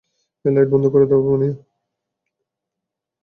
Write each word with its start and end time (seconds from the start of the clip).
Light 0.45 0.67
বন্ধ 0.69 0.85
করে 0.87 1.05
দাও 1.05 1.21
তো, 1.21 1.29
মানিয়া। 1.31 1.53